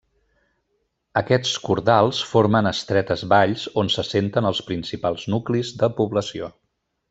[1.21, 6.53] Aquests cordals formen estretes valls on s'assenten els principals nuclis de població.